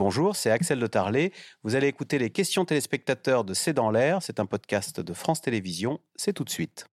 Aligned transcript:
Bonjour, 0.00 0.34
c'est 0.34 0.50
Axel 0.50 0.80
de 0.80 0.86
Tarlet. 0.86 1.30
Vous 1.62 1.74
allez 1.74 1.86
écouter 1.86 2.16
les 2.16 2.30
questions 2.30 2.64
téléspectateurs 2.64 3.44
de 3.44 3.52
C'est 3.52 3.74
dans 3.74 3.90
l'air. 3.90 4.22
C'est 4.22 4.40
un 4.40 4.46
podcast 4.46 4.98
de 4.98 5.12
France 5.12 5.42
Télévisions. 5.42 6.00
C'est 6.16 6.32
tout 6.32 6.42
de 6.42 6.48
suite. 6.48 6.86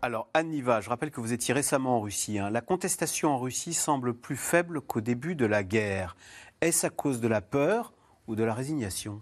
Alors, 0.00 0.30
Anne 0.32 0.48
Niva, 0.48 0.80
je 0.80 0.88
rappelle 0.88 1.10
que 1.10 1.20
vous 1.20 1.34
étiez 1.34 1.52
récemment 1.52 1.98
en 1.98 2.00
Russie. 2.00 2.38
hein. 2.38 2.48
La 2.48 2.62
contestation 2.62 3.28
en 3.28 3.38
Russie 3.38 3.74
semble 3.74 4.14
plus 4.14 4.36
faible 4.36 4.80
qu'au 4.80 5.02
début 5.02 5.34
de 5.34 5.44
la 5.44 5.62
guerre. 5.62 6.16
Est-ce 6.62 6.86
à 6.86 6.90
cause 6.90 7.20
de 7.20 7.28
la 7.28 7.42
peur 7.42 7.92
ou 8.26 8.36
de 8.36 8.42
la 8.42 8.54
résignation? 8.54 9.20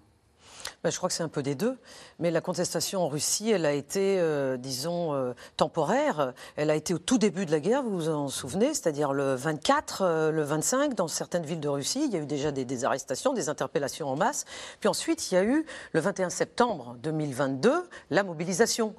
Ben, 0.87 0.93
je 0.93 0.99
crois 0.99 1.09
que 1.09 1.17
c'est 1.17 1.25
un 1.25 1.29
peu 1.29 1.43
des 1.43 1.57
deux. 1.57 1.77
Mais 2.21 2.31
la 2.31 2.41
contestation 2.41 3.03
en 3.03 3.09
Russie, 3.09 3.51
elle 3.51 3.67
a 3.67 3.73
été, 3.73 4.21
euh, 4.21 4.57
disons, 4.57 5.15
euh, 5.15 5.33
temporaire. 5.57 6.33
Elle 6.55 6.71
a 6.71 6.77
été 6.77 6.95
au 6.95 6.99
tout 6.99 7.19
début 7.19 7.45
de 7.45 7.51
la 7.51 7.59
guerre, 7.59 7.83
vous 7.83 7.91
vous 7.91 8.09
en 8.09 8.29
souvenez, 8.29 8.73
c'est-à-dire 8.73 9.13
le 9.13 9.35
24, 9.35 10.03
euh, 10.03 10.31
le 10.31 10.45
25, 10.45 10.95
dans 10.95 11.09
certaines 11.09 11.45
villes 11.45 11.59
de 11.59 11.69
Russie. 11.69 12.05
Il 12.05 12.13
y 12.13 12.17
a 12.17 12.21
eu 12.21 12.27
déjà 12.27 12.53
des, 12.53 12.85
arrestations, 12.85 13.33
des 13.33 13.49
interpellations 13.49 14.09
en 14.09 14.15
masse. 14.15 14.45
Puis 14.79 14.89
ensuite, 14.89 15.33
il 15.33 15.35
y 15.35 15.39
a 15.39 15.43
eu, 15.43 15.67
le 15.91 15.99
21 15.99 16.31
septembre 16.31 16.95
2022, 17.03 17.73
la 18.11 18.23
mobilisation 18.23 18.95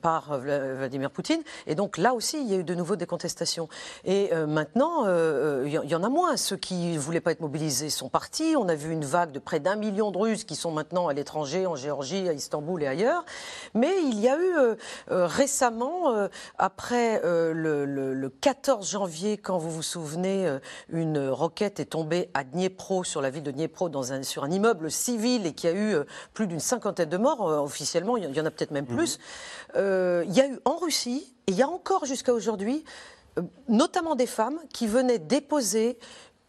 par 0.00 0.40
Vla- 0.40 0.76
Vladimir 0.76 1.10
Poutine. 1.10 1.42
Et 1.66 1.74
donc 1.74 1.98
là 1.98 2.14
aussi, 2.14 2.40
il 2.40 2.50
y 2.50 2.54
a 2.54 2.56
eu 2.56 2.64
de 2.64 2.74
nouveau 2.74 2.96
des 2.96 3.04
contestations. 3.04 3.68
Et 4.06 4.30
maintenant, 4.46 5.04
il 5.62 5.68
y, 5.68 5.78
il 5.84 5.90
y 5.90 5.94
en 5.94 6.02
a 6.02 6.08
moins. 6.08 6.38
Ceux 6.38 6.56
qui 6.56 6.94
ne 6.94 6.98
voulaient 6.98 7.20
pas 7.20 7.32
être 7.32 7.40
mobilisés 7.40 7.90
sont 7.90 8.08
partis. 8.08 8.54
On 8.56 8.68
a 8.70 8.74
vu 8.74 8.92
une 8.92 9.04
vague 9.04 9.30
de 9.30 9.38
près 9.38 9.60
d'un 9.60 9.76
million 9.76 10.10
de 10.10 10.16
Russes 10.16 10.44
qui 10.44 10.56
sont 10.56 10.70
maintenant 10.70 11.06
à 11.08 11.17
l'étranger, 11.18 11.66
en 11.66 11.76
Géorgie, 11.76 12.28
à 12.28 12.32
Istanbul 12.32 12.82
et 12.82 12.86
ailleurs. 12.86 13.24
Mais 13.74 13.94
il 14.02 14.18
y 14.18 14.28
a 14.28 14.36
eu 14.36 14.56
euh, 14.58 14.74
euh, 15.10 15.26
récemment, 15.26 16.10
euh, 16.14 16.28
après 16.56 17.20
le, 17.22 17.84
le- 17.84 18.14
le 18.14 18.28
14 18.30 18.88
janvier, 18.90 19.36
quand 19.38 19.58
vous 19.58 19.70
vous 19.70 19.82
souvenez, 19.82 20.58
une 20.88 21.28
roquette 21.28 21.80
est 21.80 21.86
tombée 21.86 22.30
à 22.34 22.44
Dniepro, 22.44 23.04
sur 23.04 23.20
la 23.20 23.30
ville 23.30 23.42
de 23.42 23.50
Dniepro, 23.50 23.88
dans 23.88 24.12
un, 24.12 24.22
sur 24.22 24.44
un 24.44 24.50
immeuble 24.50 24.90
civil 24.90 25.46
et 25.46 25.52
qui 25.52 25.66
a 25.68 25.72
eu 25.72 25.96
plus 26.34 26.46
d'une 26.46 26.60
cinquantaine 26.60 27.08
de 27.08 27.16
morts. 27.16 27.40
officiellement, 27.40 28.16
il 28.16 28.24
y- 28.34 28.40
en 28.40 28.46
a 28.46 28.50
peut-être 28.50 28.70
même 28.70 28.86
plus. 28.86 29.18
Euh, 29.76 30.24
il 30.26 30.32
y 30.34 30.40
a 30.40 30.46
eu 30.48 30.58
en 30.64 30.76
Russie, 30.76 31.34
et 31.46 31.52
il 31.52 31.56
y 31.56 31.62
a 31.62 31.68
encore 31.68 32.04
jusqu'à 32.04 32.32
aujourd'hui, 32.32 32.84
notamment 33.68 34.14
des 34.14 34.26
femmes 34.26 34.58
qui 34.72 34.86
venaient 34.86 35.18
déposer 35.18 35.98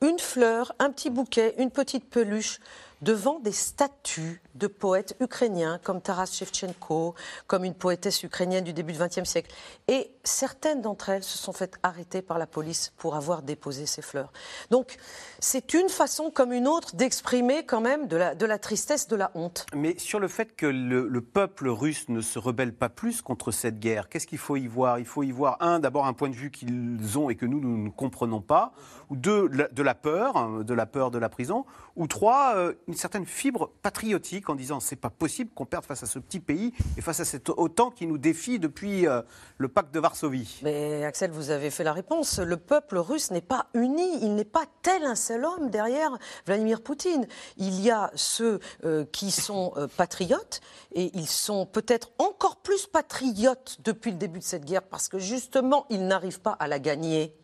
une 0.02 0.20
fleur, 0.20 0.74
un 0.80 0.92
petit 0.92 1.10
bouquet, 1.10 1.56
une 1.58 1.72
petite 1.72 2.10
peluche 2.10 2.60
devant 3.02 3.40
des 3.40 3.52
statues 3.52 4.42
de 4.56 4.68
poètes 4.68 5.16
ukrainiens 5.20 5.80
comme 5.84 6.02
Taras 6.02 6.32
Shevchenko, 6.34 7.16
comme 7.48 7.64
une 7.64 7.74
poétesse 7.74 8.24
ukrainienne 8.24 8.64
du 8.64 8.74
début 8.74 8.94
du 8.94 9.00
XXe 9.00 9.24
siècle. 9.24 9.52
Et 9.88 10.12
certaines 10.24 10.82
d'entre 10.82 11.10
elles 11.10 11.24
se 11.24 11.38
sont 11.38 11.54
faites 11.54 11.78
arrêter 11.84 12.22
par 12.22 12.38
la 12.38 12.48
police 12.48 12.94
pour 12.98 13.16
avoir 13.16 13.42
déposé 13.42 13.86
ces 13.86 14.02
fleurs. 14.02 14.32
Donc 14.70 14.98
c'est 15.40 15.74
une 15.74 15.90
façon 15.90 16.32
comme 16.32 16.52
une 16.52 16.68
autre 16.68 16.96
d'exprimer 16.96 17.66
quand 17.66 17.82
même 17.82 18.08
de 18.08 18.18
la, 18.18 18.36
de 18.36 18.46
la 18.46 18.60
tristesse, 18.60 19.08
de 19.08 19.16
la 19.16 19.32
honte. 19.36 19.66
Mais 19.74 19.98
sur 19.98 20.20
le 20.20 20.28
fait 20.28 20.56
que 20.56 20.66
le, 20.66 21.08
le 21.08 21.22
peuple 21.22 21.70
russe 21.70 22.10
ne 22.10 22.22
se 22.22 22.40
rebelle 22.40 22.74
pas 22.74 22.90
plus 22.90 23.22
contre 23.22 23.52
cette 23.52 23.80
guerre, 23.80 24.10
qu'est-ce 24.10 24.28
qu'il 24.28 24.38
faut 24.38 24.58
y 24.58 24.68
voir? 24.68 25.00
Il 25.00 25.06
faut 25.06 25.24
y 25.24 25.32
voir, 25.32 25.58
un, 25.62 25.80
d'abord 25.80 26.06
un 26.06 26.14
point 26.14 26.30
de 26.30 26.36
vue 26.36 26.52
qu'ils 26.52 27.18
ont 27.18 27.30
et 27.30 27.36
que 27.36 27.46
nous, 27.46 27.60
nous 27.60 27.78
ne 27.78 27.90
comprenons 27.90 28.42
pas, 28.42 28.74
ou 29.10 29.16
deux, 29.16 29.50
de 29.50 29.84
la 29.84 29.96
peur, 29.96 30.38
hein, 30.38 30.62
de 30.64 30.74
la 30.74 30.86
peur 30.86 31.12
de 31.12 31.18
la 31.18 31.30
prison, 31.30 31.66
ou 31.96 32.08
trois, 32.08 32.56
euh, 32.56 32.74
une 32.90 32.96
certaine 32.96 33.28
fibre 33.28 33.72
patriotique 33.84 34.50
en 34.50 34.56
disant 34.56 34.80
c'est 34.80 34.96
pas 34.96 35.12
possible 35.12 35.52
qu'on 35.54 35.68
perde 35.68 35.86
face 35.86 36.02
à 36.02 36.08
ce 36.08 36.18
petit 36.18 36.40
pays 36.40 36.74
et 36.98 37.02
face 37.02 37.20
à 37.20 37.26
cet 37.26 37.50
OTAN 37.50 37.92
qui 37.92 38.08
nous 38.08 38.18
défie 38.18 38.58
depuis 38.58 39.06
euh, 39.06 39.22
le 39.60 39.68
pacte 39.68 39.94
de 39.94 40.00
Varsovie. 40.00 40.60
Mais 40.64 41.06
Axel, 41.06 41.30
vous 41.30 41.52
avez 41.52 41.70
fait 41.70 41.84
la 41.84 41.94
réponse. 41.94 42.40
Le 42.40 42.58
peuple 42.58 42.98
russe 42.98 43.30
n'est 43.30 43.42
pas 43.42 43.68
uni, 43.76 44.24
il 44.24 44.34
n'est 44.34 44.44
pas 44.44 44.66
tel 44.82 45.04
un 45.04 45.14
seul 45.14 45.46
homme 45.46 45.70
derrière 45.70 46.18
Vladimir 46.48 46.82
Poutine. 46.82 47.28
Il 47.58 47.80
y 47.80 47.92
a 47.92 48.10
ceux 48.16 48.60
euh, 48.84 49.06
qui 49.12 49.30
sont 49.30 49.72
euh, 49.78 49.86
patriotes 49.86 50.60
et 50.92 51.12
ils 51.14 51.30
sont 51.30 51.68
peut-être 51.68 52.12
encore 52.18 52.58
plus 52.58 52.88
patriotes 52.88 53.78
depuis 53.84 54.10
le 54.10 54.18
début 54.18 54.40
de 54.40 54.44
cette 54.44 54.66
guerre 54.66 54.84
parce 54.84 55.10
que 55.10 55.20
justement, 55.20 55.86
ils 55.92 56.08
n'arrivent 56.08 56.42
pas 56.42 56.54
à 56.54 56.68
la 56.68 56.80
gagner. 56.80 57.36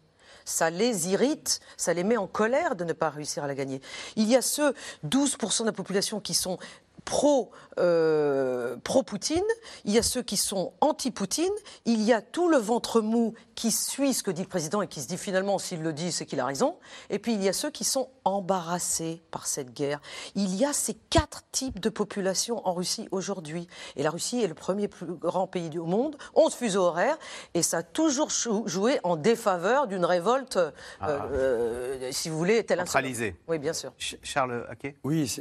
Ça 0.46 0.70
les 0.70 1.10
irrite, 1.10 1.60
ça 1.76 1.94
les 1.94 2.04
met 2.04 2.18
en 2.18 2.28
colère 2.28 2.76
de 2.76 2.84
ne 2.84 2.94
pas 2.94 3.10
réussir 3.10 3.44
à 3.44 3.48
la 3.48 3.56
gagner. 3.56 3.82
Il 4.16 4.30
y 4.30 4.36
a 4.36 4.42
ceux 4.42 4.74
12% 5.08 5.62
de 5.62 5.66
la 5.66 5.72
population 5.72 6.20
qui 6.20 6.34
sont 6.34 6.58
pro, 7.06 7.52
euh, 7.78 8.76
pro-Poutine, 8.84 9.44
il 9.86 9.94
y 9.94 9.98
a 9.98 10.04
ceux 10.04 10.24
qui 10.24 10.38
sont 10.38 10.74
anti-Poutine, 10.82 11.54
il 11.86 12.02
y 12.02 12.12
a 12.12 12.22
tout 12.22 12.50
le 12.50 12.58
ventre 12.58 13.00
mou 13.00 13.36
qui 13.54 13.72
suit 13.72 14.14
ce 14.14 14.24
que 14.24 14.32
dit 14.32 14.42
le 14.42 14.48
président 14.48 14.82
et 14.82 14.88
qui 14.88 15.02
se 15.02 15.08
dit 15.08 15.18
finalement 15.18 15.60
s'il 15.60 15.82
le 15.82 15.94
dit 15.94 16.12
c'est 16.12 16.26
qu'il 16.26 16.40
a 16.40 16.46
raison, 16.46 16.76
et 17.10 17.20
puis 17.20 17.34
il 17.34 17.44
y 17.44 17.48
a 17.48 17.54
ceux 17.54 17.70
qui 17.70 17.84
sont 17.84 18.10
embarrassés 18.26 19.22
par 19.32 19.48
cette 19.48 19.74
guerre. 19.74 20.02
Il 20.36 20.54
y 20.56 20.66
a 20.66 20.74
ces 20.74 20.96
quatre 21.10 21.44
types 21.52 21.80
de 21.80 21.90
population 21.90 22.68
en 22.68 22.74
Russie 22.74 23.08
aujourd'hui, 23.12 23.68
et 23.96 24.04
la 24.04 24.10
Russie 24.10 24.42
est 24.44 24.48
le 24.48 24.54
premier 24.56 24.88
plus 24.88 25.06
grand 25.14 25.48
pays 25.48 25.70
du 25.70 25.80
monde, 25.80 26.18
11 26.34 26.54
fuseaux 26.54 26.82
horaires, 26.84 27.18
et 27.54 27.62
ça 27.62 27.78
a 27.78 27.84
toujours 27.84 28.30
joué 28.66 29.00
en 29.04 29.16
défaveur 29.16 29.88
d'une 29.88 30.06
révolte, 30.06 30.58
euh, 30.58 30.72
euh, 31.04 32.10
si 32.12 32.30
vous 32.30 32.38
voulez, 32.38 32.64
telle 32.64 32.80
Centralisée. 32.80 33.36
Oui, 33.48 33.60
bien 33.60 33.74
sûr. 33.74 33.94
Ch- 33.98 34.20
Charles 34.24 34.66
Haquet 34.70 34.96
Oui, 35.04 35.34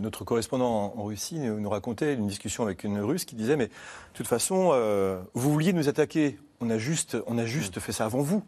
notre 0.00 0.24
correspondant 0.24 0.92
en 0.96 1.00
en 1.00 1.04
Russie 1.04 1.38
nous, 1.38 1.58
nous 1.60 1.70
racontait 1.70 2.14
une 2.14 2.26
discussion 2.26 2.64
avec 2.64 2.84
une 2.84 3.00
Russe 3.00 3.24
qui 3.24 3.34
disait 3.34 3.56
mais 3.56 3.68
de 3.68 3.72
toute 4.14 4.26
façon, 4.26 4.70
euh, 4.72 5.22
vous 5.34 5.52
vouliez 5.52 5.72
nous 5.72 5.88
attaquer, 5.88 6.38
on 6.60 6.68
a 6.70 6.76
juste, 6.78 7.16
on 7.26 7.38
a 7.38 7.46
juste 7.46 7.78
fait 7.80 7.92
ça 7.92 8.04
avant 8.04 8.20
vous. 8.20 8.42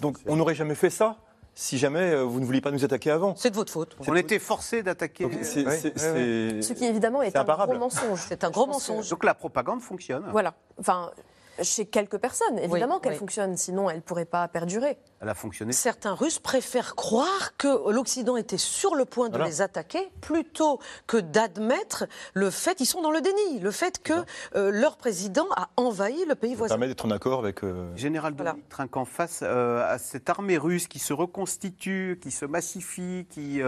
Donc 0.00 0.18
on 0.26 0.36
n'aurait 0.36 0.54
jamais 0.54 0.74
fait 0.74 0.90
ça 0.90 1.16
si 1.60 1.76
jamais 1.76 2.12
euh, 2.12 2.22
vous 2.22 2.38
ne 2.38 2.44
vouliez 2.44 2.60
pas 2.60 2.70
nous 2.70 2.84
attaquer 2.84 3.10
avant. 3.10 3.34
C'est 3.36 3.50
de 3.50 3.56
votre 3.56 3.72
faute. 3.72 3.96
On 4.06 4.14
était 4.14 4.38
forcé 4.38 4.84
d'attaquer. 4.84 5.24
Donc, 5.24 5.32
c'est- 5.42 5.64
Ce 5.98 6.72
qui 6.72 6.84
évidemment 6.84 7.20
est, 7.20 7.36
un 7.36 7.40
imparable. 7.40 7.72
gros 7.72 7.80
mensonge. 7.80 8.20
C'est 8.28 8.44
un 8.44 8.50
gros 8.50 8.66
que- 8.66 8.70
mensonge. 8.70 9.08
Donc 9.10 9.24
la 9.24 9.34
propagande 9.34 9.80
fonctionne. 9.82 10.24
Voilà. 10.30 10.54
Enfin, 10.78 11.10
chez 11.62 11.86
quelques 11.86 12.18
personnes, 12.18 12.58
évidemment 12.58 12.96
Oui, 12.96 13.00
qu'elle 13.02 13.12
oui. 13.12 13.18
fonctionne, 13.18 13.56
sinon 13.56 13.88
elle 13.90 13.96
ne 13.96 14.02
pourrait 14.02 14.24
pas 14.24 14.46
perdurer. 14.48 14.98
Elle 15.20 15.28
a 15.28 15.34
fonctionné. 15.34 15.72
Certains 15.72 16.14
Russes 16.14 16.38
préfèrent 16.38 16.94
croire 16.94 17.56
que 17.56 17.90
l'Occident 17.90 18.36
était 18.36 18.58
sur 18.58 18.94
le 18.94 19.04
point 19.04 19.28
de 19.28 19.34
Voilà. 19.36 19.46
les 19.46 19.62
attaquer 19.62 20.10
plutôt 20.20 20.78
que 21.06 21.16
d'admettre 21.16 22.06
le 22.34 22.50
fait, 22.50 22.80
ils 22.80 22.86
sont 22.86 23.02
dans 23.02 23.10
le 23.10 23.20
déni, 23.20 23.58
le 23.60 23.70
fait 23.70 24.02
que 24.02 24.12
euh, 24.54 24.70
leur 24.70 24.96
président 24.96 25.46
a 25.56 25.68
envahi 25.76 26.24
le 26.24 26.34
pays 26.34 26.52
ça 26.52 26.56
voisin. 26.58 26.74
permet 26.74 26.88
d'être 26.88 27.04
en 27.06 27.10
accord 27.10 27.40
avec. 27.40 27.64
euh, 27.64 27.94
Général 27.96 28.34
Voilà. 28.34 28.52
Dominique 28.52 28.68
Trinquant, 28.68 29.04
face 29.04 29.40
euh, 29.42 29.92
à 29.92 29.98
cette 29.98 30.28
armée 30.30 30.58
russe 30.58 30.86
qui 30.88 30.98
se 30.98 31.12
reconstitue, 31.12 32.18
qui 32.22 32.30
se 32.30 32.44
massifie, 32.44 33.26
qui 33.30 33.60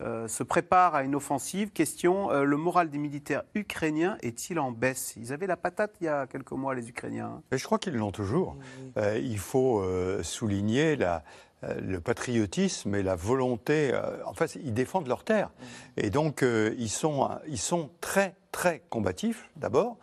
euh, 0.00 0.26
se 0.26 0.42
prépare 0.42 0.94
à 0.94 1.04
une 1.04 1.14
offensive, 1.14 1.70
question, 1.70 2.30
euh, 2.30 2.44
le 2.44 2.56
moral 2.56 2.90
des 2.90 2.98
militaires 2.98 3.42
ukrainiens 3.54 4.16
est-il 4.22 4.58
en 4.58 4.72
baisse? 4.72 5.14
Ils 5.16 5.32
avaient 5.32 5.46
la 5.46 5.56
patate 5.56 5.94
il 6.00 6.04
y 6.04 6.08
a 6.08 6.26
quelques 6.26 6.52
mois, 6.52 6.74
les 6.74 6.88
Ukrainiens. 6.88 7.26
hein. 7.36 7.42
Mais 7.52 7.58
je 7.58 7.64
crois 7.64 7.78
qu'ils 7.78 7.94
l'ont 7.94 8.10
toujours. 8.10 8.56
Euh, 8.96 9.18
il 9.22 9.38
faut 9.38 9.80
euh, 9.80 10.22
souligner 10.22 10.96
la, 10.96 11.22
euh, 11.62 11.80
le 11.80 12.00
patriotisme 12.00 12.94
et 12.94 13.02
la 13.02 13.14
volonté. 13.14 13.90
euh, 13.92 14.24
en 14.26 14.34
fait, 14.34 14.56
ils 14.56 14.74
défendent 14.74 15.06
leur 15.06 15.22
terre. 15.22 15.50
Et 15.96 16.10
donc, 16.10 16.42
euh, 16.42 16.74
ils, 16.78 16.90
sont, 16.90 17.28
ils 17.46 17.58
sont 17.58 17.90
très, 18.00 18.34
très 18.50 18.82
combatifs, 18.90 19.48
d'abord. 19.56 19.98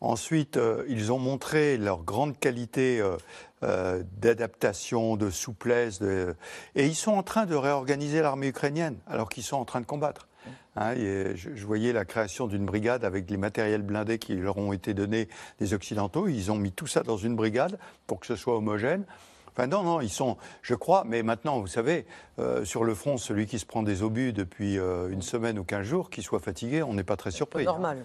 Ensuite, 0.00 0.56
euh, 0.56 0.84
ils 0.88 1.10
ont 1.12 1.18
montré 1.18 1.76
leur 1.76 2.02
grande 2.04 2.38
qualité 2.38 3.00
euh, 3.00 3.16
euh, 3.64 4.02
d'adaptation, 4.20 5.16
de 5.16 5.30
souplesse. 5.30 5.98
de- 5.98 6.34
Et 6.76 6.86
ils 6.86 6.94
sont 6.94 7.12
en 7.12 7.22
train 7.24 7.46
de 7.46 7.54
réorganiser 7.56 8.20
l'armée 8.20 8.48
ukrainienne, 8.48 8.96
alors 9.08 9.28
qu'ils 9.28 9.42
sont 9.42 9.56
en 9.56 9.64
train 9.64 9.80
de 9.80 9.86
combattre. 9.86 10.28
Hein, 10.76 10.92
et 10.94 11.32
je, 11.34 11.50
je 11.54 11.66
voyais 11.66 11.92
la 11.92 12.04
création 12.04 12.46
d'une 12.46 12.64
brigade 12.64 13.04
avec 13.04 13.28
les 13.28 13.36
matériels 13.36 13.82
blindés 13.82 14.18
qui 14.18 14.36
leur 14.36 14.56
ont 14.58 14.72
été 14.72 14.94
donnés 14.94 15.28
des 15.58 15.74
Occidentaux. 15.74 16.28
Ils 16.28 16.52
ont 16.52 16.56
mis 16.56 16.70
tout 16.70 16.86
ça 16.86 17.02
dans 17.02 17.16
une 17.16 17.34
brigade 17.34 17.78
pour 18.06 18.20
que 18.20 18.26
ce 18.26 18.36
soit 18.36 18.56
homogène. 18.56 19.04
Enfin, 19.50 19.66
non, 19.66 19.82
non, 19.82 20.00
ils 20.00 20.08
sont, 20.10 20.36
je 20.62 20.76
crois, 20.76 21.02
mais 21.04 21.24
maintenant, 21.24 21.58
vous 21.58 21.66
savez, 21.66 22.06
euh, 22.38 22.64
sur 22.64 22.84
le 22.84 22.94
front, 22.94 23.16
celui 23.18 23.46
qui 23.46 23.58
se 23.58 23.66
prend 23.66 23.82
des 23.82 24.04
obus 24.04 24.32
depuis 24.32 24.78
euh, 24.78 25.08
une 25.10 25.22
semaine 25.22 25.58
ou 25.58 25.64
quinze 25.64 25.84
jours, 25.84 26.10
qu'il 26.10 26.22
soit 26.22 26.38
fatigué, 26.38 26.84
on 26.84 26.94
n'est 26.94 27.02
pas 27.02 27.16
très 27.16 27.32
surpris. 27.32 27.64
hein. 27.66 28.04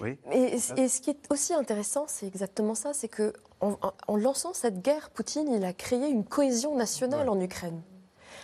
Oui. 0.00 0.18
Et, 0.32 0.54
et 0.76 0.88
ce 0.88 1.00
qui 1.00 1.10
est 1.10 1.30
aussi 1.30 1.54
intéressant, 1.54 2.04
c'est 2.08 2.26
exactement 2.26 2.74
ça, 2.74 2.92
c'est 2.92 3.08
que 3.08 3.32
en, 3.60 4.16
lançant 4.16 4.54
cette 4.54 4.82
guerre, 4.82 5.10
Poutine, 5.10 5.48
il 5.52 5.64
a 5.64 5.72
créé 5.72 6.08
une 6.08 6.24
cohésion 6.24 6.76
nationale 6.76 7.28
en 7.28 7.40
Ukraine. 7.40 7.82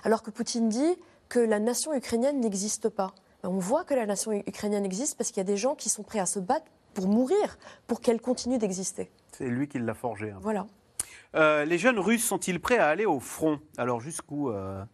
Alors 0.03 0.23
que 0.23 0.31
Poutine 0.31 0.69
dit 0.69 0.97
que 1.29 1.39
la 1.39 1.61
nation 1.61 1.95
ukrainienne 1.95 2.41
n'existe 2.41 2.89
pas. 2.89 3.15
Ben, 3.43 3.49
On 3.51 3.59
voit 3.59 3.85
que 3.85 3.95
la 3.95 4.07
nation 4.07 4.33
ukrainienne 4.33 4.85
existe 4.85 5.17
parce 5.17 5.31
qu'il 5.31 5.39
y 5.39 5.41
a 5.41 5.45
des 5.45 5.57
gens 5.57 5.75
qui 5.75 5.89
sont 5.89 6.03
prêts 6.03 6.19
à 6.19 6.27
se 6.27 6.41
battre 6.41 6.67
pour 6.95 7.07
mourir, 7.09 7.59
pour 7.87 8.01
qu'elle 8.01 8.21
continue 8.21 8.59
d'exister. 8.59 9.11
C'est 9.33 9.47
lui 9.49 9.69
qui 9.69 9.79
l'a 9.79 9.95
forgé. 9.95 10.31
hein. 10.31 10.39
Voilà. 10.43 10.67
Euh, 11.35 11.65
les 11.65 11.79
jeunes 11.79 11.99
Russes 11.99 12.25
sont-ils 12.25 12.61
prêts 12.61 12.79
à 12.79 12.89
aller 12.89 13.07
au 13.07 13.19
front? 13.21 13.59
Alors 13.79 14.01
jusqu'où 14.01 14.51
euh, 14.51 14.85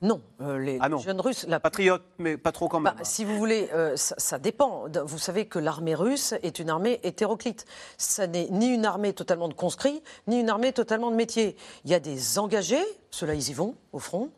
Non, 0.00 0.20
euh, 0.40 0.58
les 0.58 0.78
ah 0.80 0.88
non. 0.88 0.98
jeunes 0.98 1.20
Russes. 1.20 1.44
La... 1.48 1.58
Patriote, 1.58 2.02
mais 2.18 2.36
pas 2.36 2.52
trop 2.52 2.68
quand 2.68 2.80
même. 2.80 2.94
Bah, 2.96 3.04
si 3.04 3.24
vous 3.24 3.36
voulez, 3.36 3.68
euh, 3.72 3.94
ça, 3.96 4.38
dépend. 4.38 4.84
Vous 5.04 5.18
savez 5.18 5.46
que 5.46 5.58
l'armée 5.58 5.94
russe 5.94 6.34
est 6.42 6.58
une 6.58 6.70
armée 6.70 7.00
hétéroclite. 7.02 7.64
Ça 7.98 8.26
n'est 8.26 8.48
ni 8.50 8.68
une 8.68 8.84
armée 8.84 9.12
totalement 9.12 9.48
de 9.48 9.54
conscrits, 9.54 10.02
ni 10.28 10.40
une 10.40 10.50
armée 10.50 10.72
totalement 10.72 11.10
de 11.10 11.16
métiers. 11.16 11.56
Il 11.84 11.90
y 11.90 11.94
a 11.94 12.00
des 12.00 12.38
engagés, 12.38 12.84
ceux-là, 13.10 13.34
ils 13.34 13.50
y 13.50 13.52
vont, 13.52 13.74
au 13.92 13.98
front. 13.98 14.30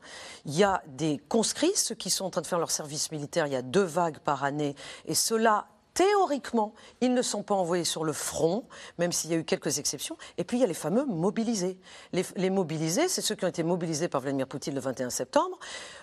Il 0.46 0.56
y 0.56 0.64
a 0.64 0.82
des 0.86 1.20
conscrits, 1.28 1.72
ceux 1.74 1.94
qui 1.94 2.08
sont 2.10 2.24
en 2.24 2.30
train 2.30 2.42
de 2.42 2.46
faire 2.46 2.58
leur 2.58 2.70
service 2.70 3.12
militaire. 3.12 3.46
Il 3.46 3.52
y 3.52 3.56
a 3.56 3.62
deux 3.62 3.82
vagues 3.82 4.18
par 4.18 4.44
année. 4.44 4.74
Et 5.04 5.14
ceux-là 5.14 5.66
théoriquement, 5.94 6.74
ils 7.00 7.12
ne 7.12 7.22
sont 7.22 7.42
pas 7.42 7.54
envoyés 7.54 7.84
sur 7.84 8.04
le 8.04 8.12
front, 8.12 8.64
même 8.98 9.12
s'il 9.12 9.30
y 9.30 9.34
a 9.34 9.36
eu 9.36 9.44
quelques 9.44 9.78
exceptions. 9.78 10.16
Et 10.38 10.44
puis, 10.44 10.58
il 10.58 10.60
y 10.60 10.64
a 10.64 10.66
les 10.66 10.74
fameux 10.74 11.04
mobilisés. 11.04 11.78
Les, 12.12 12.50
mobilisés, 12.50 13.08
c'est 13.08 13.22
ceux 13.22 13.34
qui 13.34 13.44
ont 13.44 13.48
été 13.48 13.62
mobilisés 13.62 14.08
par 14.08 14.20
Vladimir 14.20 14.46
Poutine 14.46 14.74
le 14.74 14.80
21 14.80 15.10
septembre. 15.10 15.58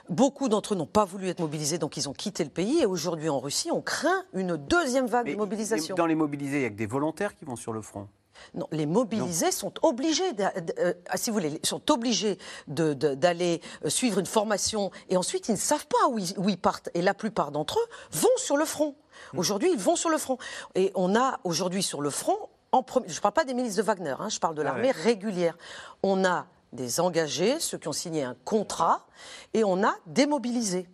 Beaucoup 0.09 0.49
d'entre 0.49 0.73
eux 0.73 0.77
n'ont 0.77 0.85
pas 0.85 1.05
voulu 1.05 1.29
être 1.29 1.39
mobilisés, 1.39 1.77
donc 1.77 1.97
ils 1.97 2.09
ont 2.09 2.13
quitté 2.13 2.43
le 2.43 2.49
pays. 2.49 2.81
Et 2.81 2.85
aujourd'hui, 2.85 3.29
en 3.29 3.39
Russie, 3.39 3.71
on 3.71 3.81
craint 3.81 4.23
une 4.33 4.57
deuxième 4.57 5.07
vague 5.07 5.31
de 5.31 5.35
mobilisation. 5.35 5.95
Dans 5.95 6.05
les 6.05 6.15
mobilisés, 6.15 6.57
il 6.57 6.61
n'y 6.61 6.65
a 6.65 6.69
que 6.69 6.75
des 6.75 6.85
volontaires 6.85 7.35
qui 7.35 7.45
vont 7.45 7.55
sur 7.55 7.73
le 7.73 7.81
front. 7.81 8.07
Non, 8.53 8.67
les 8.71 8.85
mobilisés 8.85 9.51
sont 9.51 9.73
obligés, 9.81 10.31
euh, 10.79 10.93
si 11.15 11.29
vous 11.29 11.35
voulez, 11.35 11.59
sont 11.63 11.91
obligés 11.91 12.37
d'aller 12.67 13.61
euh, 13.85 13.89
suivre 13.89 14.19
une 14.19 14.25
formation 14.25 14.91
et 15.09 15.17
ensuite 15.17 15.49
ils 15.49 15.53
ne 15.53 15.57
savent 15.57 15.87
pas 15.87 16.07
où 16.09 16.49
ils 16.49 16.57
partent. 16.57 16.89
Et 16.93 17.01
la 17.01 17.13
plupart 17.13 17.51
d'entre 17.51 17.79
eux 17.79 18.17
vont 18.17 18.29
sur 18.37 18.57
le 18.57 18.65
front. 18.65 18.95
Mm. 19.33 19.39
Aujourd'hui, 19.39 19.71
ils 19.71 19.79
vont 19.79 19.95
sur 19.95 20.09
le 20.09 20.17
front. 20.17 20.37
Et 20.75 20.91
on 20.95 21.15
a 21.15 21.39
aujourd'hui 21.43 21.83
sur 21.83 22.01
le 22.01 22.09
front, 22.09 22.37
en 22.71 22.85
je 23.07 23.15
ne 23.15 23.19
parle 23.19 23.33
pas 23.33 23.45
des 23.45 23.53
milices 23.53 23.75
de 23.75 23.81
Wagner, 23.81 24.15
hein, 24.19 24.29
je 24.29 24.39
parle 24.39 24.55
de 24.55 24.61
l'armée 24.61 24.91
régulière. 24.91 25.57
On 26.03 26.23
a 26.23 26.45
des 26.71 26.99
engagés, 26.99 27.59
ceux 27.59 27.77
qui 27.77 27.87
ont 27.87 27.93
signé 27.93 28.23
un 28.23 28.35
contrat, 28.45 29.07
et 29.53 29.63
on 29.63 29.83
a 29.83 29.95
des 30.05 30.27
mobilisés 30.27 30.87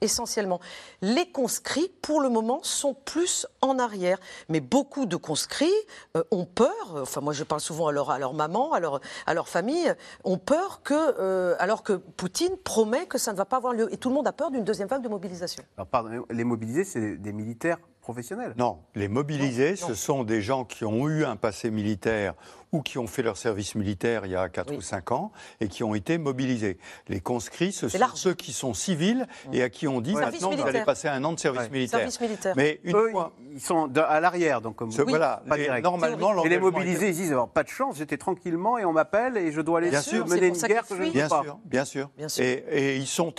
essentiellement. 0.00 0.60
Les 1.02 1.30
conscrits, 1.30 1.90
pour 2.02 2.20
le 2.20 2.28
moment, 2.28 2.60
sont 2.62 2.94
plus 2.94 3.46
en 3.60 3.78
arrière. 3.78 4.18
Mais 4.48 4.60
beaucoup 4.60 5.06
de 5.06 5.16
conscrits 5.16 5.68
euh, 6.16 6.24
ont 6.30 6.44
peur, 6.44 6.96
enfin 7.00 7.20
moi 7.20 7.32
je 7.32 7.44
parle 7.44 7.60
souvent 7.60 7.88
à 7.88 7.92
leur, 7.92 8.10
à 8.10 8.18
leur 8.18 8.34
maman, 8.34 8.72
à 8.72 8.80
leur, 8.80 9.00
à 9.26 9.34
leur 9.34 9.48
famille, 9.48 9.94
ont 10.24 10.38
peur 10.38 10.82
que, 10.82 10.94
euh, 10.94 11.54
alors 11.58 11.82
que 11.82 11.92
Poutine 11.92 12.56
promet 12.64 13.06
que 13.06 13.18
ça 13.18 13.32
ne 13.32 13.36
va 13.36 13.44
pas 13.44 13.56
avoir 13.56 13.72
lieu. 13.72 13.92
Et 13.92 13.96
tout 13.96 14.08
le 14.08 14.14
monde 14.14 14.26
a 14.26 14.32
peur 14.32 14.50
d'une 14.50 14.64
deuxième 14.64 14.88
vague 14.88 15.02
de 15.02 15.08
mobilisation. 15.08 15.62
Alors 15.76 15.88
pardon, 15.88 16.24
les 16.30 16.44
mobilisés, 16.44 16.84
c'est 16.84 17.16
des 17.16 17.32
militaires 17.32 17.78
professionnels 18.00 18.54
Non, 18.56 18.78
les 18.94 19.08
mobilisés, 19.08 19.76
ce 19.76 19.94
sont 19.94 20.24
des 20.24 20.40
gens 20.40 20.64
qui 20.64 20.84
ont 20.84 21.08
eu 21.08 21.24
un 21.24 21.36
passé 21.36 21.70
militaire 21.70 22.34
ou 22.72 22.82
qui 22.82 22.98
ont 22.98 23.06
fait 23.06 23.22
leur 23.22 23.36
service 23.36 23.74
militaire 23.74 24.26
il 24.26 24.32
y 24.32 24.36
a 24.36 24.48
4 24.48 24.74
ou 24.74 24.80
5 24.80 25.12
ans 25.12 25.32
et 25.60 25.68
qui 25.68 25.84
ont 25.84 25.94
été 25.94 26.18
mobilisés. 26.18 26.78
Les 27.08 27.20
conscrits, 27.20 27.72
ce 27.72 27.88
sont 27.88 27.98
ceux 28.14 28.34
qui 28.34 28.52
sont 28.52 28.74
civils 28.74 29.26
mmh. 29.48 29.54
et 29.54 29.62
à 29.62 29.70
qui 29.70 29.88
on 29.88 30.00
dit 30.00 30.14
maintenant 30.14 30.50
vous 30.50 30.66
allez 30.66 30.84
passer 30.84 31.08
un 31.08 31.22
an 31.24 31.32
de 31.32 31.38
service 31.38 31.70
militaire. 31.70 32.08
Mais 32.56 32.80
une 32.84 32.96
fois... 33.10 33.32
ils 33.52 33.60
sont 33.60 33.90
à 33.96 34.20
l'arrière, 34.20 34.60
donc 34.60 34.76
comme 34.76 34.90
voilà, 34.90 35.42
normalement, 35.82 36.44
et 36.44 36.48
les 36.48 36.58
mobilisés, 36.58 37.08
ils 37.08 37.14
disent 37.14 37.36
pas 37.52 37.62
de 37.62 37.68
chance, 37.68 37.96
j'étais 37.96 38.16
tranquillement 38.16 38.78
et 38.78 38.84
on 38.84 38.92
m'appelle 38.92 39.36
et 39.36 39.52
je 39.52 39.60
dois 39.60 39.78
aller 39.78 39.90
bien 39.90 40.02
sûr, 40.02 40.26
mener 40.26 40.48
une 40.48 40.54
guerre 40.54 40.86
que 40.86 40.96
je 40.96 41.02
ne 41.02 41.10
bien 41.10 41.28
pas. 41.28 41.42
Sûr, 41.42 41.58
bien 41.64 41.84
sûr, 41.84 42.10
bien 42.16 42.28
sûr. 42.28 42.44
Et, 42.44 42.96
ils 42.96 43.06
sont 43.06 43.32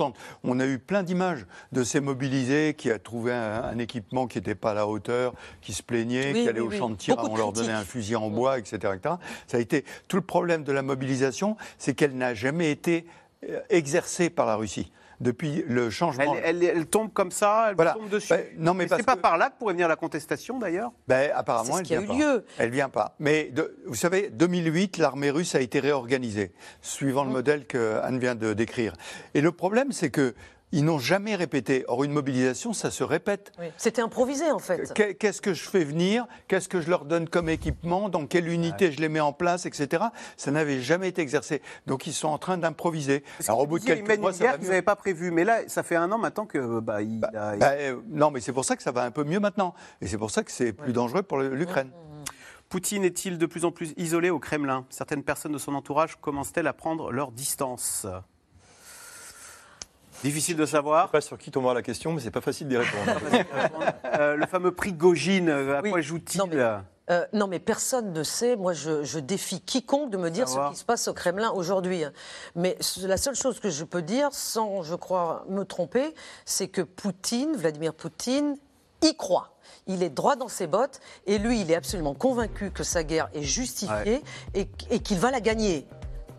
On 0.43 0.59
a 0.59 0.65
eu 0.65 0.79
plein 0.79 1.03
d'images 1.03 1.45
de 1.71 1.83
ces 1.83 1.99
mobilisés 1.99 2.75
qui 2.77 2.91
a 2.91 2.99
trouvé 2.99 3.33
un, 3.33 3.77
équipement 3.77 4.27
qui 4.27 4.37
n'était 4.37 4.55
pas 4.55 4.71
à 4.71 4.73
la 4.73 4.87
hauteur, 4.87 5.33
qui 5.61 5.73
se 5.73 5.83
plaignaient, 5.83 6.33
qui 6.33 6.47
allaient 6.47 6.59
au 6.59 6.71
champ 6.71 6.89
de 6.89 6.95
tir, 6.95 7.17
on 7.17 7.35
leur 7.35 7.51
donnait 7.51 7.73
un 7.73 7.83
fusil 7.83 8.15
en 8.15 8.29
bois, 8.29 8.59
etc. 8.59 8.93
etc. 8.95 9.15
Ça 9.47 9.57
a 9.57 9.59
été 9.59 9.85
tout 10.07 10.17
le 10.17 10.23
problème 10.23 10.63
de 10.63 10.71
la 10.71 10.81
mobilisation, 10.81 11.57
c'est 11.77 11.93
qu'elle 11.93 12.15
n'a 12.15 12.33
jamais 12.33 12.71
été 12.71 13.05
euh, 13.49 13.59
exercée 13.69 14.29
par 14.29 14.45
la 14.45 14.55
Russie 14.55 14.91
depuis 15.21 15.63
le 15.67 15.89
changement. 15.89 16.35
Elle, 16.43 16.85
tombe 16.87 17.13
comme 17.13 17.31
ça, 17.31 17.69
elle 17.69 17.93
tombe 17.93 18.09
dessus. 18.09 18.33
Ben, 18.33 18.45
non, 18.57 18.73
mais 18.73 18.87
c'est 18.87 19.05
pas 19.05 19.15
par 19.15 19.37
là 19.37 19.49
que 19.49 19.57
pourrait 19.57 19.73
venir 19.73 19.87
la 19.87 19.95
contestation 19.95 20.59
d'ailleurs? 20.59 20.91
Ben, 21.07 21.31
apparemment, 21.33 21.77
elle 21.77 21.85
vient 21.85 22.01
pas. 22.01 22.13
Lieu. 22.13 22.45
Elle 22.57 22.71
vient 22.71 22.89
pas. 22.89 23.15
Mais 23.19 23.51
vous 23.85 23.95
savez, 23.95 24.29
2008, 24.31 24.97
l'armée 24.97 25.29
russe 25.29 25.55
a 25.55 25.61
été 25.61 25.79
réorganisée 25.79 26.51
suivant 26.81 27.23
le 27.23 27.29
mmh. 27.29 27.33
modèle 27.33 27.65
que 27.67 27.99
Anne 28.03 28.19
vient 28.19 28.35
de 28.35 28.53
décrire. 28.53 28.93
Et 29.33 29.41
le 29.41 29.51
problème, 29.51 29.91
c'est 29.91 30.09
que 30.09 30.33
ils 30.71 30.85
n'ont 30.85 30.99
jamais 30.99 31.35
répété. 31.35 31.83
Or, 31.87 32.03
une 32.03 32.11
mobilisation, 32.11 32.73
ça 32.73 32.91
se 32.91 33.03
répète. 33.03 33.51
C'était 33.77 34.01
improvisé, 34.01 34.51
en 34.51 34.59
fait. 34.59 34.93
Qu'est-ce 35.19 35.41
que 35.41 35.53
je 35.53 35.67
fais 35.67 35.83
venir? 35.83 36.25
Qu'est-ce 36.47 36.69
que 36.69 36.81
je 36.81 36.89
leur 36.89 37.05
donne 37.05 37.27
comme 37.27 37.49
équipement? 37.49 38.09
Dans 38.09 38.25
quelle 38.25 38.47
unité 38.47 38.91
je 38.91 38.99
les 38.99 39.09
mets 39.09 39.19
en 39.19 39.33
place, 39.33 39.65
etc. 39.65 40.05
Ça 40.37 40.51
n'avait 40.51 40.81
jamais 40.81 41.09
été 41.09 41.21
exercé. 41.21 41.61
Donc, 41.87 42.07
ils 42.07 42.13
sont 42.13 42.29
en 42.29 42.37
train 42.37 42.57
d'improviser. 42.57 43.23
Alors, 43.47 43.59
au 43.59 43.67
bout 43.67 43.79
de 43.79 43.85
quelques 43.85 44.19
mois, 44.19 44.33
ça 44.33 44.45
va 44.45 44.57
qu'ils 44.57 44.67
n'avaient 44.67 44.81
pas 44.81 44.95
prévu. 44.95 45.31
Mais 45.31 45.43
là, 45.43 45.61
ça 45.67 45.83
fait 45.83 45.95
un 45.95 46.11
an 46.11 46.17
maintenant 46.17 46.45
que. 46.45 46.79
Bah, 46.79 47.01
il 47.01 47.19
bah, 47.19 47.29
bah, 47.33 47.71
euh, 47.71 48.01
non, 48.09 48.31
mais 48.31 48.39
c'est 48.39 48.53
pour 48.53 48.65
ça 48.65 48.75
que 48.75 48.83
ça 48.83 48.91
va 48.91 49.03
un 49.03 49.11
peu 49.11 49.23
mieux 49.23 49.39
maintenant. 49.39 49.73
Et 50.01 50.07
c'est 50.07 50.17
pour 50.17 50.31
ça 50.31 50.43
que 50.43 50.51
c'est 50.51 50.73
plus 50.73 50.93
dangereux 50.93 51.23
pour 51.23 51.39
l'Ukraine. 51.39 51.91
Poutine 52.69 53.03
est-il 53.03 53.37
de 53.37 53.45
plus 53.45 53.65
en 53.65 53.71
plus 53.71 53.93
isolé 53.97 54.29
au 54.29 54.39
Kremlin? 54.39 54.85
Certaines 54.89 55.23
personnes 55.23 55.51
de 55.51 55.57
son 55.57 55.75
entourage 55.75 56.15
commencent-elles 56.15 56.67
à 56.67 56.73
prendre 56.73 57.11
leur 57.11 57.33
distance? 57.33 58.07
Difficile 60.23 60.55
de 60.55 60.65
savoir. 60.65 61.03
Je 61.03 61.07
sais 61.07 61.11
pas 61.11 61.21
sur 61.21 61.37
qui 61.37 61.51
tombera 61.51 61.73
la 61.73 61.81
question, 61.81 62.13
mais 62.13 62.21
c'est 62.21 62.31
pas 62.31 62.41
facile 62.41 62.67
d'y 62.67 62.77
répondre. 62.77 63.19
euh, 64.05 64.35
le 64.35 64.45
fameux 64.45 64.71
prix 64.71 64.93
Gogine, 64.93 65.49
euh, 65.49 65.79
à 65.79 65.81
quoi 65.81 66.01
joue-t-il 66.01 66.81
euh, 67.09 67.25
non, 67.33 67.47
mais 67.47 67.59
personne 67.59 68.13
ne 68.13 68.23
sait. 68.23 68.55
Moi, 68.55 68.71
je, 68.71 69.19
défie 69.19 69.59
quiconque 69.59 70.11
de 70.11 70.17
me 70.17 70.29
dire 70.29 70.47
ce 70.47 70.69
qui 70.69 70.77
se 70.77 70.85
passe 70.85 71.09
au 71.09 71.13
Kremlin 71.13 71.49
aujourd'hui. 71.49 72.03
Mais 72.55 72.77
la 73.01 73.17
seule 73.17 73.35
chose 73.35 73.59
que 73.59 73.69
je 73.69 73.83
peux 73.83 74.01
dire, 74.01 74.29
sans, 74.31 74.81
je 74.83 74.95
crois, 74.95 75.43
me 75.49 75.65
tromper, 75.65 76.13
c'est 76.45 76.69
que 76.69 76.81
Poutine, 76.81 77.57
Vladimir 77.57 77.93
Poutine, 77.93 78.55
y 79.01 79.15
croit. 79.17 79.57
Il 79.87 80.03
est 80.03 80.09
droit 80.09 80.37
dans 80.37 80.47
ses 80.47 80.67
bottes 80.67 81.01
et 81.25 81.37
lui, 81.37 81.59
il 81.59 81.71
est 81.71 81.75
absolument 81.75 82.13
convaincu 82.13 82.71
que 82.71 82.83
sa 82.83 83.03
guerre 83.03 83.29
est 83.33 83.43
justifiée 83.43 84.21
et 84.53 84.99
qu'il 84.99 85.17
va 85.17 85.31
la 85.31 85.41
gagner 85.41 85.87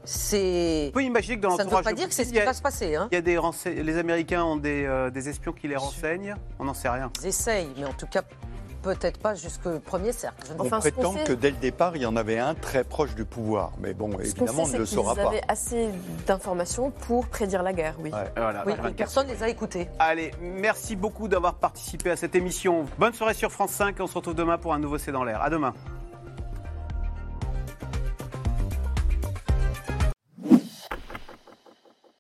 c'est. 0.05 0.89
On 0.89 0.93
peut 0.93 1.05
imaginer 1.05 1.37
que 1.37 1.43
dans 1.43 1.57
Ça 1.57 1.65
ne 1.65 1.71
veut 1.71 1.83
pas 1.83 1.93
dire 1.93 2.09
que 2.09 2.15
c'est 2.15 2.25
ce 2.25 2.33
qui 2.33 2.41
va 2.41 2.53
se 2.53 2.63
passer. 2.63 2.97
Hein. 2.97 3.09
Il 3.13 3.15
y 3.15 3.19
a 3.19 3.21
des 3.21 3.39
les 3.83 3.99
Américains 3.99 4.45
ont 4.45 4.57
des, 4.57 4.85
euh, 4.85 5.11
des 5.11 5.29
espions 5.29 5.53
qui 5.53 5.69
les 5.69 5.77
renseignent. 5.77 6.35
On 6.59 6.65
n'en 6.65 6.75
sait 6.75 6.89
rien. 6.89 7.11
Ils 7.21 7.29
essayent, 7.29 7.71
mais 7.77 7.85
en 7.85 7.93
tout 7.93 8.07
cas 8.07 8.23
peut-être 8.83 9.19
pas 9.19 9.35
jusqu'au 9.35 9.79
premier 9.79 10.13
cercle. 10.13 10.53
On 10.59 10.69
prétend 10.69 11.15
que 11.25 11.33
dès 11.33 11.51
le 11.51 11.57
départ, 11.57 11.97
il 11.97 12.03
y 12.03 12.07
en 12.07 12.17
avait 12.17 12.39
un 12.39 12.55
très 12.55 12.85
proche 12.85 13.15
du 13.15 13.25
pouvoir. 13.25 13.73
Mais 13.81 13.95
bon, 13.95 14.19
évidemment, 14.19 14.65
on 14.65 14.69
ne 14.69 14.79
le 14.79 14.87
saura 14.87 15.15
pas. 15.15 15.23
Vous 15.23 15.29
avez 15.29 15.43
assez 15.49 15.89
d'informations 16.27 16.91
pour 16.91 17.27
prédire 17.27 17.63
la 17.63 17.73
guerre, 17.73 17.95
oui. 18.01 18.11
oui 18.67 18.93
personne 18.97 19.29
ne 19.29 19.33
les 19.33 19.43
a 19.43 19.49
écoutés. 19.49 19.89
Allez, 19.99 20.33
merci 20.41 20.97
beaucoup 20.97 21.29
d'avoir 21.29 21.55
participé 21.55 22.11
à 22.11 22.17
cette 22.17 22.35
émission. 22.35 22.87
Bonne 22.99 23.15
soirée 23.15 23.35
sur 23.35 23.53
France 23.53 23.71
5. 23.71 23.97
On 24.01 24.07
se 24.07 24.15
retrouve 24.15 24.35
demain 24.35 24.59
pour 24.59 24.75
un 24.75 24.79
nouveau 24.79 24.99
C'est 24.99 25.13
dans 25.13 25.25
l'air. 25.25 25.41
À 25.43 25.49
demain. 25.49 25.73